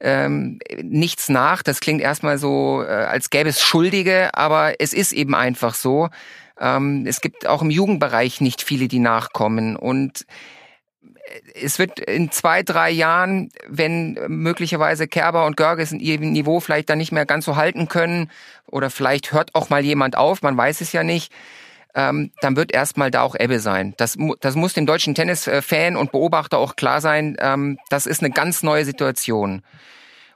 [0.00, 1.62] ähm, nichts nach.
[1.62, 6.08] Das klingt erstmal so, äh, als gäbe es Schuldige, aber es ist eben einfach so.
[6.58, 9.76] Ähm, es gibt auch im Jugendbereich nicht viele, die nachkommen.
[9.76, 10.26] Und
[11.60, 16.88] es wird in zwei, drei Jahren, wenn möglicherweise Kerber und Görges in ihrem Niveau vielleicht
[16.88, 18.30] dann nicht mehr ganz so halten können,
[18.66, 21.32] oder vielleicht hört auch mal jemand auf, man weiß es ja nicht,
[21.96, 23.94] ähm, dann wird erstmal da auch Ebbe sein.
[23.96, 27.36] Das, das muss dem deutschen Tennisfan und Beobachter auch klar sein.
[27.40, 29.62] Ähm, das ist eine ganz neue Situation.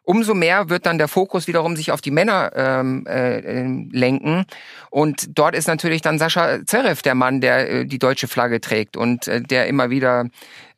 [0.02, 4.46] Umso mehr wird dann der Fokus wiederum sich auf die Männer ähm, äh, lenken.
[4.88, 8.96] Und dort ist natürlich dann Sascha Zverev der Mann, der äh, die deutsche Flagge trägt
[8.96, 10.28] und äh, der immer wieder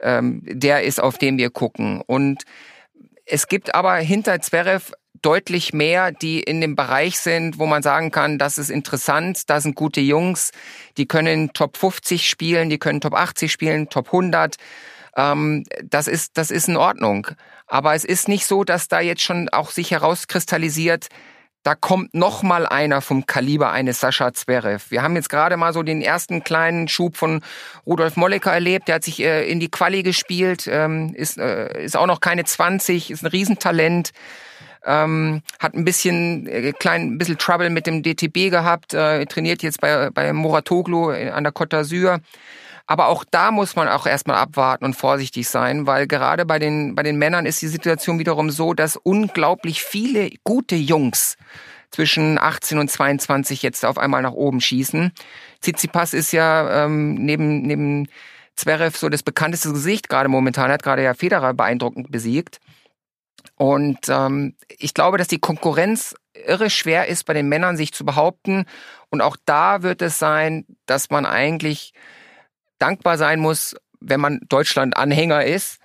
[0.00, 2.02] ähm, der ist, auf den wir gucken.
[2.04, 2.42] Und
[3.24, 8.10] es gibt aber hinter Zverev deutlich mehr, die in dem Bereich sind, wo man sagen
[8.10, 10.50] kann, das ist interessant, da sind gute Jungs,
[10.96, 14.56] die können Top 50 spielen, die können Top 80 spielen, Top 100.
[15.16, 17.28] Ähm, das ist, das ist in Ordnung.
[17.66, 21.08] Aber es ist nicht so, dass da jetzt schon auch sich herauskristallisiert,
[21.62, 24.90] da kommt noch mal einer vom Kaliber eines Sascha Zverev.
[24.90, 27.40] Wir haben jetzt gerade mal so den ersten kleinen Schub von
[27.86, 28.88] Rudolf Mollecker erlebt.
[28.88, 32.44] Der hat sich äh, in die Quali gespielt, ähm, ist, äh, ist auch noch keine
[32.44, 34.10] 20, ist ein Riesentalent.
[34.84, 39.62] Ähm, hat ein bisschen äh, klein ein bisschen Trouble mit dem DTB gehabt, äh, trainiert
[39.62, 42.20] jetzt bei bei Moratoglu an der Côte d'Azur.
[42.86, 46.94] Aber auch da muss man auch erstmal abwarten und vorsichtig sein, weil gerade bei den,
[46.94, 51.36] bei den Männern ist die Situation wiederum so, dass unglaublich viele gute Jungs
[51.90, 55.12] zwischen 18 und 22 jetzt auf einmal nach oben schießen.
[55.60, 58.08] Tsitsipas ist ja ähm, neben, neben
[58.56, 62.60] Zverev so das bekannteste Gesicht gerade momentan, hat gerade ja Federer beeindruckend besiegt.
[63.62, 68.04] Und ähm, ich glaube, dass die Konkurrenz irre schwer ist, bei den Männern sich zu
[68.04, 68.64] behaupten.
[69.08, 71.92] Und auch da wird es sein, dass man eigentlich
[72.80, 75.78] dankbar sein muss, wenn man Deutschland-Anhänger ist,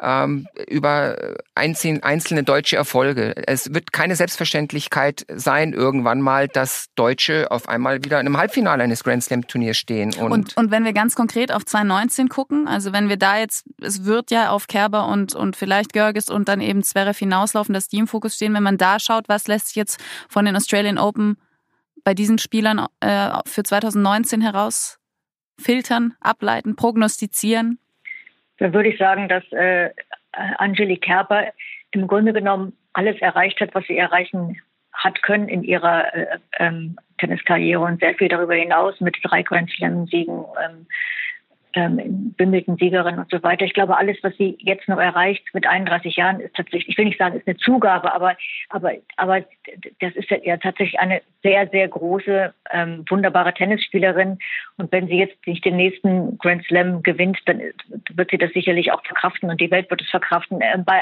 [0.00, 3.34] ähm, über einzelne deutsche Erfolge.
[3.46, 8.82] Es wird keine Selbstverständlichkeit sein, irgendwann mal, dass Deutsche auf einmal wieder in einem Halbfinale
[8.82, 10.14] eines Grand Slam Turniers stehen.
[10.14, 13.64] Und, und, und wenn wir ganz konkret auf 2019 gucken, also wenn wir da jetzt,
[13.80, 17.88] es wird ja auf Kerber und, und vielleicht Görges und dann eben Zverev hinauslaufen, dass
[17.88, 20.98] die im Fokus stehen, wenn man da schaut, was lässt sich jetzt von den Australian
[20.98, 21.36] Open
[22.04, 24.98] bei diesen Spielern äh, für 2019 heraus
[25.58, 27.78] filtern, ableiten, prognostizieren?
[28.62, 29.90] Da würde ich sagen, dass äh,
[30.30, 31.46] Angelique Kerber
[31.90, 34.56] im Grunde genommen alles erreicht hat, was sie erreichen
[34.92, 39.68] hat können in ihrer äh, ähm, Tenniskarriere und sehr viel darüber hinaus mit drei Grand
[39.68, 40.86] Slam-Siegen, ähm,
[41.74, 43.64] ähm, Wimbledon-Siegerin und so weiter.
[43.64, 47.06] Ich glaube, alles, was sie jetzt noch erreicht mit 31 Jahren, ist tatsächlich, ich will
[47.06, 48.36] nicht sagen, ist eine Zugabe, aber,
[48.70, 49.40] aber, aber
[50.00, 54.38] das ist ja tatsächlich eine sehr, sehr große, ähm, wunderbare Tennisspielerin.
[54.76, 57.60] Und wenn sie jetzt nicht den nächsten Grand Slam gewinnt, dann
[58.14, 60.60] wird sie das sicherlich auch verkraften und die Welt wird es verkraften.
[60.62, 61.00] Ähm, bei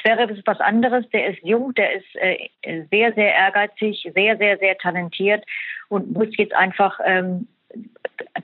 [0.00, 1.08] Zverev ist was anderes.
[1.10, 2.48] Der ist jung, der ist äh,
[2.90, 5.44] sehr, sehr ehrgeizig, sehr, sehr, sehr talentiert
[5.88, 7.48] und muss jetzt einfach ähm,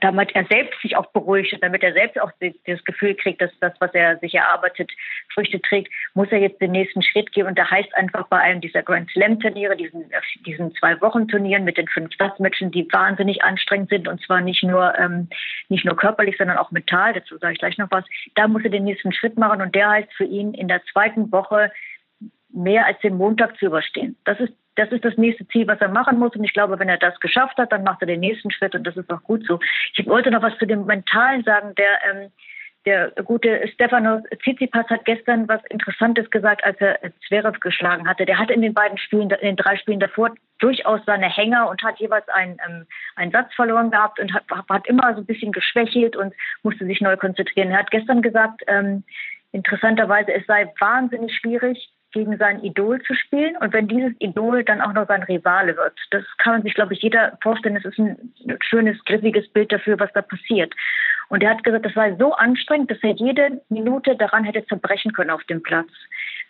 [0.01, 3.73] damit er selbst sich auch beruhigt, damit er selbst auch das Gefühl kriegt, dass das,
[3.79, 4.91] was er sich erarbeitet,
[5.33, 7.47] Früchte trägt, muss er jetzt den nächsten Schritt gehen.
[7.47, 10.05] Und da heißt einfach bei einem dieser Grand Slam Turniere, diesen,
[10.45, 14.63] diesen zwei Wochen Turnieren mit den fünf Staatsmatchen, die wahnsinnig anstrengend sind und zwar nicht
[14.63, 15.29] nur, ähm,
[15.69, 17.13] nicht nur körperlich, sondern auch mental.
[17.13, 18.05] Dazu sage ich gleich noch was.
[18.35, 21.31] Da muss er den nächsten Schritt machen und der heißt für ihn in der zweiten
[21.31, 21.71] Woche
[22.53, 24.15] mehr als den Montag zu überstehen.
[24.25, 26.35] Das ist das ist das nächste Ziel, was er machen muss.
[26.35, 28.85] Und ich glaube, wenn er das geschafft hat, dann macht er den nächsten Schritt und
[28.85, 29.59] das ist auch gut so.
[29.95, 31.75] Ich wollte noch was zu dem Mentalen sagen.
[31.75, 32.31] Der, ähm,
[32.85, 38.25] der gute Stefanos Tsitsipas hat gestern was Interessantes gesagt, als er Zverev geschlagen hatte.
[38.25, 41.81] Der hatte in den beiden Spielen, in den drei Spielen davor durchaus seine Hänger und
[41.83, 45.51] hat jeweils einen, ähm, einen Satz verloren gehabt und hat, hat immer so ein bisschen
[45.51, 46.33] geschwächelt und
[46.63, 47.71] musste sich neu konzentrieren.
[47.71, 49.03] Er hat gestern gesagt, ähm,
[49.53, 54.81] interessanterweise, es sei wahnsinnig schwierig, gegen sein Idol zu spielen und wenn dieses Idol dann
[54.81, 55.93] auch noch sein Rivale wird.
[56.11, 57.75] Das kann man sich, glaube ich, jeder vorstellen.
[57.75, 60.73] Das ist ein schönes, griffiges Bild dafür, was da passiert.
[61.29, 65.13] Und er hat gesagt, das war so anstrengend, dass er jede Minute daran hätte zerbrechen
[65.13, 65.89] können auf dem Platz.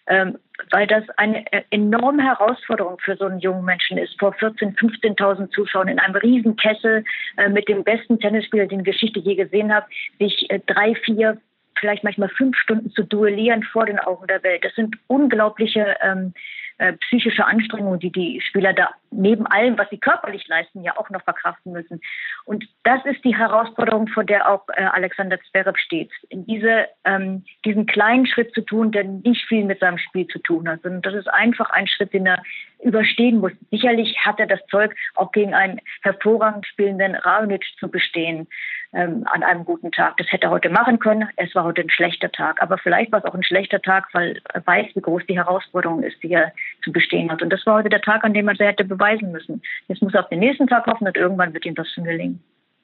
[0.08, 0.38] Ähm,
[0.71, 5.88] weil das eine enorme Herausforderung für so einen jungen Menschen ist, vor 14.000, 15.000 Zuschauern
[5.88, 7.06] in einem riesen Kessel
[7.38, 9.86] äh, mit dem besten Tennisspieler, den Geschichte je gesehen hat,
[10.19, 11.38] sich äh, drei, vier,
[11.79, 14.63] vielleicht manchmal fünf Stunden zu duellieren vor den Augen der Welt.
[14.63, 16.33] Das sind unglaubliche ähm,
[16.79, 21.09] äh, psychische Anstrengungen, die die Spieler da neben allem, was sie körperlich leisten, ja auch
[21.12, 22.01] noch verkraften müssen.
[22.45, 26.12] Und das ist die Herausforderung, vor der auch äh, Alexander Zverev steht.
[26.31, 30.67] Diese, ähm, diesen kleinen Schritt zu tun, der nicht viel mit seinem Spiel zu tun
[30.67, 32.41] hat, sondern das ist einfach ein Schritt, den er
[32.83, 33.51] überstehen muss.
[33.69, 38.47] Sicherlich hat er das Zeug, auch gegen einen hervorragend spielenden Raonic zu bestehen
[38.93, 40.17] ähm, an einem guten Tag.
[40.17, 41.27] Das hätte er heute machen können.
[41.36, 42.62] Es war heute ein schlechter Tag.
[42.62, 46.03] Aber vielleicht war es auch ein schlechter Tag, weil er weiß, wie groß die Herausforderung
[46.03, 46.53] ist, die er
[46.84, 47.41] zu bestehen hat.
[47.41, 49.62] Und das war heute der Tag, an dem er hätte beweisen müssen.
[49.88, 52.43] Jetzt muss er auf den nächsten Tag hoffen und irgendwann wird ihm das schon gelingen.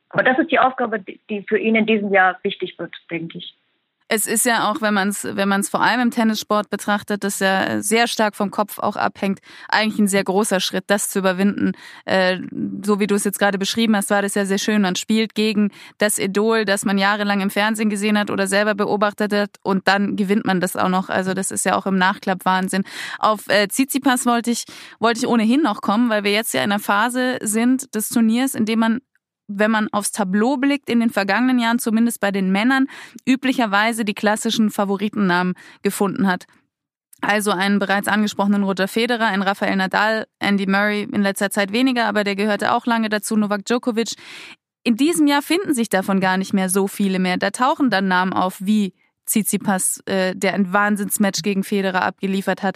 [0.09, 3.55] Aber das ist die Aufgabe, die für ihn in diesem Jahr wichtig wird, denke ich.
[4.11, 7.39] Es ist ja auch, wenn man es wenn man's vor allem im Tennissport betrachtet, das
[7.39, 11.73] ja sehr stark vom Kopf auch abhängt, eigentlich ein sehr großer Schritt, das zu überwinden.
[12.05, 12.39] Äh,
[12.83, 14.81] so wie du es jetzt gerade beschrieben hast, war das ja sehr schön.
[14.81, 15.69] Man spielt gegen
[15.99, 20.15] das Idol, das man jahrelang im Fernsehen gesehen hat oder selber beobachtet hat und dann
[20.15, 21.09] gewinnt man das auch noch.
[21.09, 22.85] Also das ist ja auch im Nachklapp Wahnsinn.
[23.19, 24.65] Auf äh, Tsitsipas wollte ich,
[24.99, 28.55] wollte ich ohnehin noch kommen, weil wir jetzt ja in einer Phase sind des Turniers,
[28.55, 29.01] in dem man
[29.49, 32.87] wenn man aufs Tableau blickt, in den vergangenen Jahren, zumindest bei den Männern,
[33.27, 36.45] üblicherweise die klassischen Favoritennamen gefunden hat.
[37.21, 42.05] Also einen bereits angesprochenen Roger Federer, ein Rafael Nadal, Andy Murray in letzter Zeit weniger,
[42.05, 44.13] aber der gehörte auch lange dazu, Novak Djokovic.
[44.83, 47.37] In diesem Jahr finden sich davon gar nicht mehr so viele mehr.
[47.37, 48.93] Da tauchen dann Namen auf wie
[49.29, 52.75] Tsitsipas, äh, der ein Wahnsinnsmatch gegen Federer abgeliefert hat.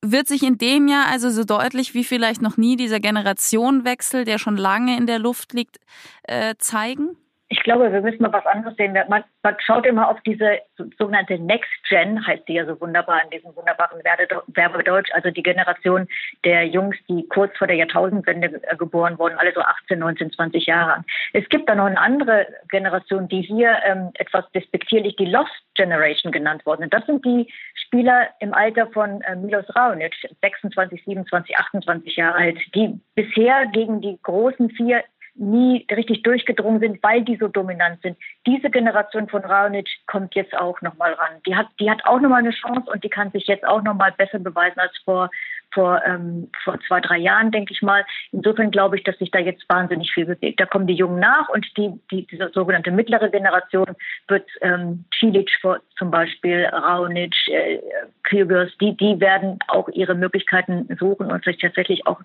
[0.00, 4.38] Wird sich in dem Jahr also so deutlich wie vielleicht noch nie dieser Generationenwechsel, der
[4.38, 5.78] schon lange in der Luft liegt,
[6.22, 7.16] äh, zeigen?
[7.50, 8.92] Ich glaube, wir müssen mal was anderes sehen.
[9.08, 10.58] Man, man schaut immer auf diese
[10.98, 16.06] sogenannte Next Gen, heißt die ja so wunderbar in diesem wunderbaren Werbedeutsch, also die Generation
[16.44, 20.66] der Jungs, die kurz vor der Jahrtausendwende äh, geboren wurden, alle so 18, 19, 20
[20.66, 21.04] Jahre.
[21.32, 26.32] Es gibt da noch eine andere Generation, die hier ähm, etwas despektierlich die Lost Generation
[26.32, 26.92] genannt worden sind.
[26.92, 32.58] Das sind die Spieler im Alter von äh, Milos Raonic, 26, 27, 28 Jahre alt,
[32.74, 35.02] die bisher gegen die großen vier
[35.38, 38.16] nie richtig durchgedrungen sind, weil die so dominant sind.
[38.46, 41.40] Diese Generation von Raonic kommt jetzt auch nochmal ran.
[41.46, 44.12] Die hat, die hat auch nochmal eine Chance und die kann sich jetzt auch nochmal
[44.12, 45.30] besser beweisen als vor,
[45.72, 48.04] vor, ähm, vor zwei, drei Jahren, denke ich mal.
[48.32, 50.60] Insofern glaube ich, dass sich da jetzt wahnsinnig viel bewegt.
[50.60, 53.94] Da kommen die Jungen nach und die, die diese sogenannte mittlere Generation
[54.28, 55.50] wird ähm, Cilic
[55.98, 57.78] zum Beispiel, Raonic, äh,
[58.24, 62.20] Kyrgios, die, die werden auch ihre Möglichkeiten suchen und sich tatsächlich auch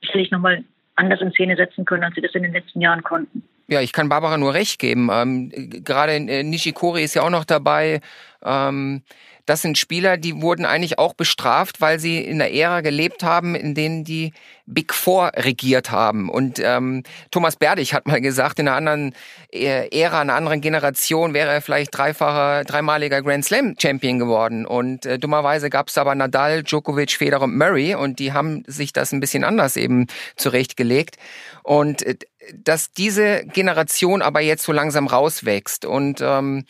[0.00, 0.64] sicherlich nochmal
[0.96, 3.42] anders in Szene setzen können, als sie das in den letzten Jahren konnten.
[3.68, 5.08] Ja, ich kann Barbara nur recht geben.
[5.10, 5.50] Ähm,
[5.84, 8.00] gerade äh, Nishikori ist ja auch noch dabei.
[8.44, 9.02] Ähm,
[9.46, 13.54] das sind Spieler, die wurden eigentlich auch bestraft, weil sie in der Ära gelebt haben,
[13.54, 14.32] in denen die
[14.66, 16.30] Big Four regiert haben.
[16.30, 19.14] Und ähm, Thomas Berdig hat mal gesagt, in einer anderen
[19.52, 24.64] äh, Ära, einer anderen Generation wäre er vielleicht dreifacher, dreimaliger Grand Slam Champion geworden.
[24.64, 28.94] Und äh, dummerweise gab es aber Nadal, Djokovic, Federer und Murray und die haben sich
[28.94, 31.16] das ein bisschen anders eben zurechtgelegt.
[31.62, 32.16] Und äh,
[32.54, 36.64] dass diese Generation aber jetzt so langsam rauswächst und ähm,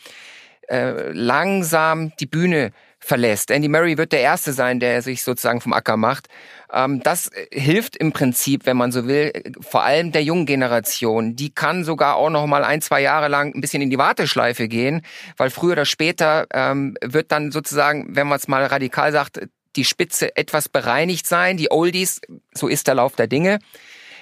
[0.67, 3.51] äh, langsam die Bühne verlässt.
[3.51, 6.27] Andy Murray wird der Erste sein, der sich sozusagen vom Acker macht.
[6.73, 11.35] Ähm, das hilft im Prinzip, wenn man so will, vor allem der jungen Generation.
[11.35, 14.67] Die kann sogar auch noch mal ein, zwei Jahre lang ein bisschen in die Warteschleife
[14.67, 15.01] gehen,
[15.37, 19.41] weil früher oder später ähm, wird dann sozusagen, wenn man es mal radikal sagt,
[19.75, 21.57] die Spitze etwas bereinigt sein.
[21.57, 22.21] Die Oldies,
[22.53, 23.59] so ist der Lauf der Dinge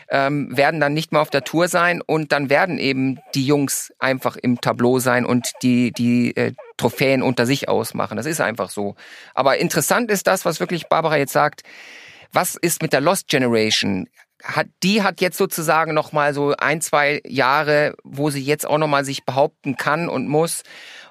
[0.10, 3.94] ähm, werden dann nicht mehr auf der Tour sein und dann werden eben die Jungs
[4.00, 8.18] einfach im Tableau sein und die, die äh, Trophäen unter sich ausmachen.
[8.18, 8.96] Das ist einfach so.
[9.34, 11.64] Aber interessant ist das, was wirklich Barbara jetzt sagt.
[12.32, 14.08] Was ist mit der Lost Generation?
[14.44, 18.78] Hat, die hat jetzt sozusagen noch mal so ein, zwei Jahre, wo sie jetzt auch
[18.78, 20.64] noch mal sich behaupten kann und muss.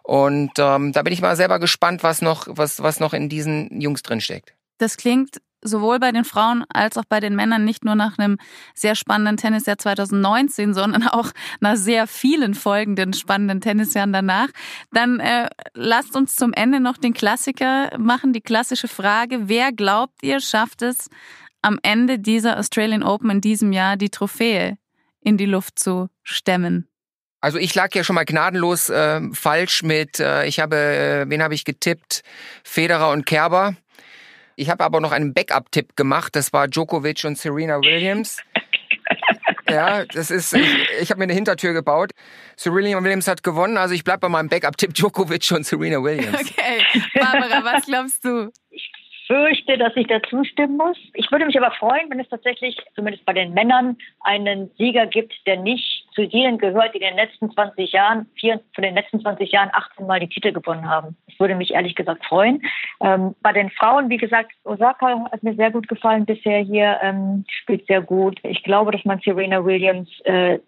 [0.02, 3.81] Und ähm, da bin ich mal selber gespannt, was noch, was, was noch in diesen
[3.81, 4.55] Jungs drin steckt.
[4.78, 8.38] Das klingt sowohl bei den Frauen als auch bei den Männern nicht nur nach einem
[8.75, 14.48] sehr spannenden Tennisjahr 2019, sondern auch nach sehr vielen folgenden spannenden Tennisjahren danach.
[14.92, 20.22] Dann äh, lasst uns zum Ende noch den Klassiker machen, die klassische Frage, wer glaubt
[20.22, 21.09] ihr schafft es
[21.62, 24.77] am Ende dieser Australian Open in diesem Jahr die Trophäe
[25.20, 26.88] in die Luft zu stemmen?
[27.40, 31.42] Also ich lag ja schon mal gnadenlos äh, falsch mit, äh, ich habe, äh, wen
[31.42, 32.22] habe ich getippt?
[32.62, 33.75] Federer und Kerber.
[34.56, 36.36] Ich habe aber noch einen Backup-Tipp gemacht.
[36.36, 38.42] Das war Djokovic und Serena Williams.
[39.70, 40.66] Ja, das ist, ich,
[41.00, 42.10] ich habe mir eine Hintertür gebaut.
[42.56, 46.34] Serena Williams hat gewonnen, also ich bleibe bei meinem Backup-Tipp Djokovic und Serena Williams.
[46.34, 46.84] Okay,
[47.14, 48.52] Barbara, was glaubst du?
[49.32, 50.98] fürchte, dass ich dazu stimmen muss.
[51.14, 55.32] Ich würde mich aber freuen, wenn es tatsächlich, zumindest bei den Männern, einen Sieger gibt,
[55.46, 59.20] der nicht zu denen gehört, die in den letzten 20 Jahren, vier, von den letzten
[59.20, 61.16] 20 Jahren 18 Mal die Titel gewonnen haben.
[61.27, 62.62] Ich würde mich ehrlich gesagt freuen.
[63.01, 67.44] Ähm, bei den Frauen, wie gesagt, Osaka hat mir sehr gut gefallen bisher hier, ähm,
[67.48, 68.38] spielt sehr gut.
[68.42, 70.59] Ich glaube, dass man Serena Williams äh,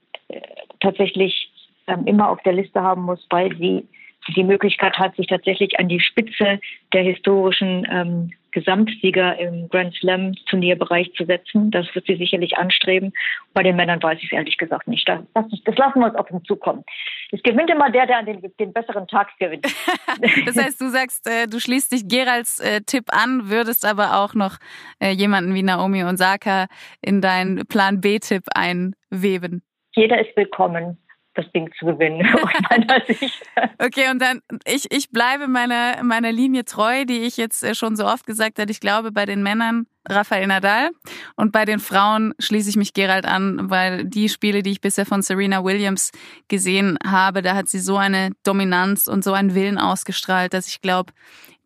[0.81, 1.51] tatsächlich
[1.87, 3.87] ähm, immer auf der Liste haben muss, weil sie
[4.33, 6.61] die Möglichkeit hat, sich tatsächlich an die Spitze
[6.93, 11.71] der historischen ähm, Gesamtsieger im Grand Slam Turnierbereich zu setzen.
[11.73, 13.13] Das wird sie sicherlich anstreben.
[13.53, 15.09] Bei den Männern weiß ich es ehrlich gesagt nicht.
[15.09, 16.85] Das, das, das lassen wir uns auf uns zukommen.
[17.33, 19.67] Es gewinnt immer der, der den, den besseren Tag gewinnt.
[20.47, 24.35] das heißt, du sagst, äh, du schließt dich Geralds äh, Tipp an, würdest aber auch
[24.35, 24.59] noch
[25.01, 26.67] äh, jemanden wie Naomi Osaka
[27.03, 29.63] in deinen Plan B-Tipp einweben.
[29.97, 30.99] Jeder ist willkommen
[31.35, 32.27] das Ding zu gewinnen.
[33.79, 37.97] okay, und dann, ich, ich bleibe meiner, meiner Linie treu, die ich jetzt äh, schon
[37.97, 38.71] so oft gesagt habe.
[38.71, 40.91] Ich glaube, bei den Männern Rafael Nadal
[41.37, 45.07] und bei den Frauen schließe ich mich Gerald an, weil die Spiele, die ich bisher
[45.07, 46.11] von Serena Williams
[46.49, 50.81] gesehen habe, da hat sie so eine Dominanz und so einen Willen ausgestrahlt, dass ich
[50.83, 51.13] glaube,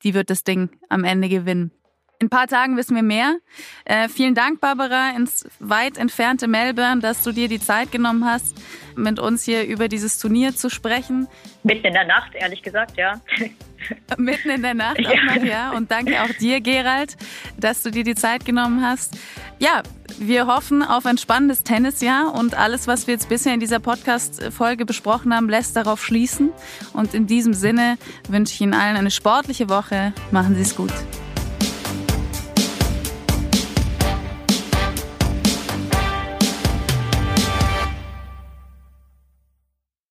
[0.04, 1.72] die wird das Ding am Ende gewinnen.
[2.20, 3.36] In ein paar Tagen wissen wir mehr.
[3.84, 8.56] Äh, vielen Dank, Barbara, ins weit entfernte Melbourne, dass du dir die Zeit genommen hast,
[8.96, 11.28] mit uns hier über dieses Turnier zu sprechen.
[11.62, 13.20] Mitten in der Nacht, ehrlich gesagt, ja.
[14.18, 15.70] Mitten in der Nacht auch noch, ja.
[15.70, 17.16] Und danke auch dir, Gerald,
[17.56, 19.16] dass du dir die Zeit genommen hast.
[19.60, 19.84] Ja,
[20.18, 24.86] wir hoffen auf ein spannendes Tennisjahr und alles, was wir jetzt bisher in dieser Podcast-Folge
[24.86, 26.50] besprochen haben, lässt darauf schließen.
[26.94, 27.96] Und in diesem Sinne
[28.28, 30.12] wünsche ich Ihnen allen eine sportliche Woche.
[30.32, 30.92] Machen Sie es gut.